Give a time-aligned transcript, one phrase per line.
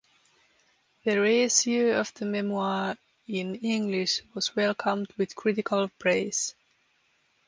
[1.05, 6.55] The reissue of the memoirs in English was welcomed with critical praise.